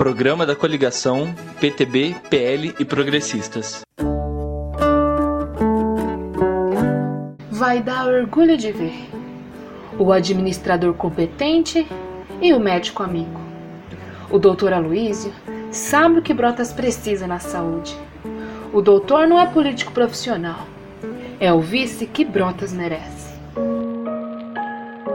[0.00, 1.28] programa da coligação
[1.60, 3.82] PTB, PL e Progressistas.
[7.50, 8.94] Vai dar orgulho de ver
[9.98, 11.86] o administrador competente
[12.40, 13.38] e o médico amigo.
[14.30, 15.34] O doutor Aloísio
[15.70, 17.94] sabe o que Brotas precisa na saúde.
[18.72, 20.66] O doutor não é político profissional,
[21.38, 23.34] é o vice que Brotas merece.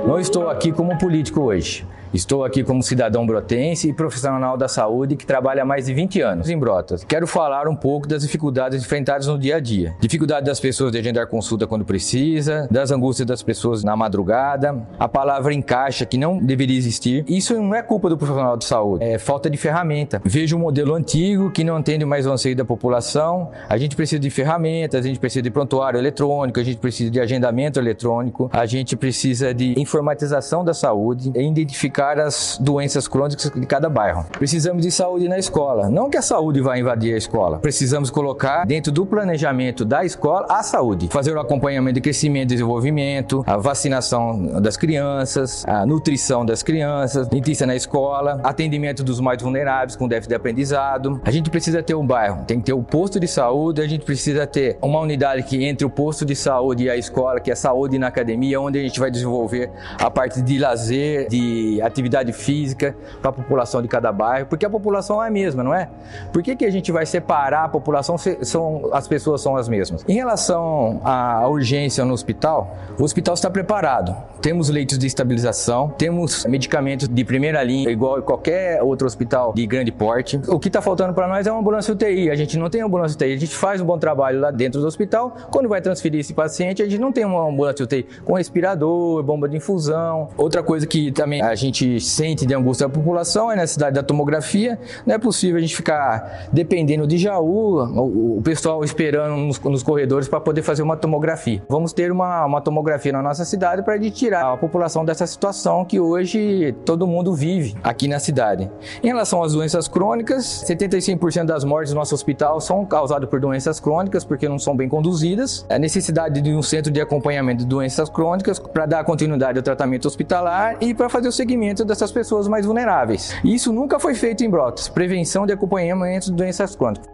[0.05, 1.87] Não estou aqui como político hoje.
[2.15, 6.21] Estou aqui como cidadão brotense e profissional da saúde que trabalha há mais de 20
[6.21, 7.03] anos em Brotas.
[7.03, 9.93] Quero falar um pouco das dificuldades enfrentadas no dia a dia.
[9.99, 15.09] Dificuldade das pessoas de agendar consulta quando precisa, das angústias das pessoas na madrugada, a
[15.09, 17.25] palavra encaixa que não deveria existir.
[17.27, 20.21] Isso não é culpa do profissional de saúde, é falta de ferramenta.
[20.23, 23.51] Vejo um modelo antigo que não atende mais o anseio da população.
[23.67, 27.19] A gente precisa de ferramentas, a gente precisa de prontuário eletrônico, a gente precisa de
[27.19, 33.65] agendamento eletrônico, a gente precisa de informatização da saúde e identificar as doenças crônicas de
[33.65, 34.25] cada bairro.
[34.31, 35.89] Precisamos de saúde na escola.
[35.89, 37.59] Não que a saúde vá invadir a escola.
[37.59, 41.09] Precisamos colocar dentro do planejamento da escola a saúde.
[41.11, 47.27] Fazer o acompanhamento de crescimento e desenvolvimento, a vacinação das crianças, a nutrição das crianças,
[47.27, 51.19] dentista na escola, atendimento dos mais vulneráveis com déficit de aprendizado.
[51.23, 53.87] A gente precisa ter um bairro, tem que ter o um posto de saúde, a
[53.87, 57.51] gente precisa ter uma unidade que entre o posto de saúde e a escola, que
[57.51, 59.69] é saúde na academia, onde a gente vai desenvolver
[59.99, 61.94] a parte de lazer, de atividade
[62.33, 65.89] física para a população de cada bairro, porque a população é a mesma, não é?
[66.31, 69.67] Por que, que a gente vai separar a população se são, as pessoas são as
[69.67, 70.03] mesmas?
[70.07, 74.15] Em relação à urgência no hospital, o hospital está preparado.
[74.41, 79.91] Temos leitos de estabilização, temos medicamentos de primeira linha, igual qualquer outro hospital de grande
[79.91, 80.39] porte.
[80.47, 82.29] O que está faltando para nós é uma ambulância UTI.
[82.29, 84.87] A gente não tem ambulância UTI, a gente faz um bom trabalho lá dentro do
[84.87, 85.35] hospital.
[85.51, 89.49] Quando vai transferir esse paciente, a gente não tem uma ambulância UTI com respirador, bomba
[89.49, 90.29] de infusão.
[90.37, 93.95] Outra coisa que também a gente gente sente de angústia da população é a necessidade
[93.95, 94.79] da tomografia.
[95.05, 99.83] Não é possível a gente ficar dependendo de Jaú, o, o pessoal esperando nos, nos
[99.83, 101.61] corredores para poder fazer uma tomografia.
[101.67, 105.99] Vamos ter uma, uma tomografia na nossa cidade para tirar a população dessa situação que
[105.99, 108.71] hoje todo mundo vive aqui na cidade.
[109.03, 113.79] Em relação às doenças crônicas, 75% das mortes no nosso hospital são causadas por doenças
[113.79, 115.65] crônicas porque não são bem conduzidas.
[115.69, 120.07] A necessidade de um centro de acompanhamento de doenças crônicas para dar continuidade ao tratamento
[120.07, 123.35] hospitalar e para fazer o segmento acolhimento dessas pessoas mais vulneráveis.
[123.43, 127.07] Isso nunca foi feito em Brotas, prevenção de acompanhamento de doenças crônicas.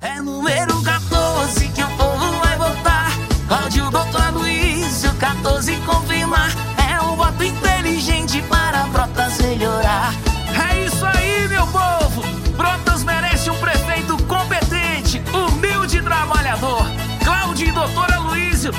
[0.00, 3.10] É número 14 que o povo vai votar.
[3.48, 6.50] Pode o doutor Luiz, o 14 confirmar.
[6.90, 10.12] É um voto inteligente para Brotas melhorar.
[10.70, 12.22] É isso aí, meu povo!
[12.56, 16.86] Brotas merece um prefeito competente, humilde trabalhador.
[17.24, 18.72] Cláudio e doutora Luísio